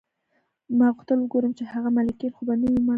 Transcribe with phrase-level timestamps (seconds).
[0.77, 2.89] ما غوښتل وګورم چې هغه ملکیان خو به نه وي مړه